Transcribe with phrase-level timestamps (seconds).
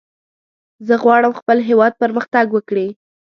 [0.87, 2.87] زه غواړم خپل هېواد پرمختګ وکړي.